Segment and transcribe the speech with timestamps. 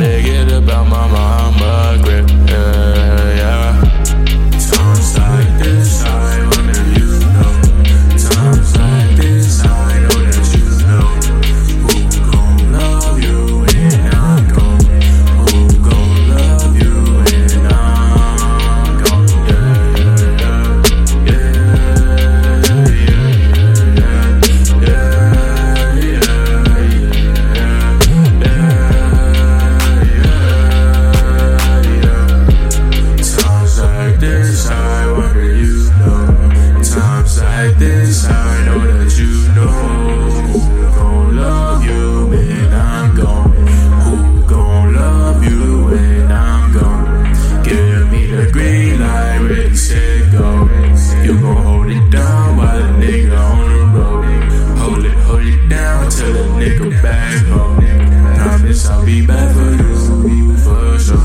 [0.00, 0.49] gotta
[59.30, 61.16] For you for sure.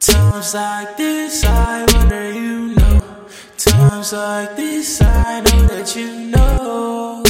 [0.00, 3.00] Times like this, I wonder you know.
[3.56, 7.21] Times like this, I know that you know.